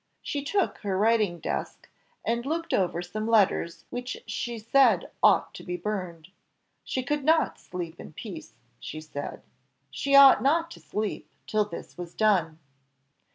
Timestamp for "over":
2.73-3.03